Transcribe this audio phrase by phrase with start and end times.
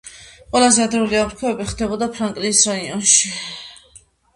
[0.55, 3.41] ყველაზე ადრეული ამოფრქვევები ხდებოდა ფრანკლინის რაიონში.